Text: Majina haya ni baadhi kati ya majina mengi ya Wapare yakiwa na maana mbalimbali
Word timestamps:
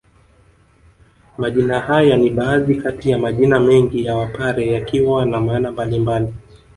Majina 1.37 1.79
haya 1.79 2.17
ni 2.17 2.29
baadhi 2.29 2.75
kati 2.75 3.09
ya 3.09 3.17
majina 3.17 3.59
mengi 3.59 4.05
ya 4.05 4.15
Wapare 4.15 4.67
yakiwa 4.71 5.25
na 5.25 5.39
maana 5.41 5.71
mbalimbali 5.71 6.33